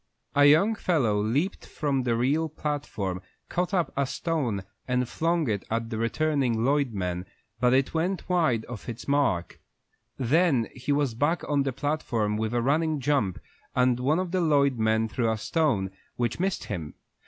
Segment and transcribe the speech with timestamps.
[0.33, 5.63] A young fellow leaped from the rear platform, caught up a stone and flung it
[5.69, 7.27] at the returning Lloyd men,
[7.59, 9.61] but it went wide of its mark.
[10.17, 13.37] Then he was back on the platform with a running jump,
[13.75, 16.95] and one of the Lloyd men threw a stone, which missed him.